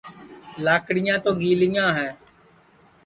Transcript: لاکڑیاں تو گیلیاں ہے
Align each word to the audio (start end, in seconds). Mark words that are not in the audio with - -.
لاکڑیاں 0.65 1.17
تو 1.23 1.31
گیلیاں 1.41 1.89
ہے 1.97 2.09